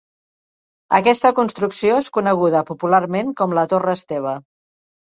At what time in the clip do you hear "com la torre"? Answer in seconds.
3.43-3.99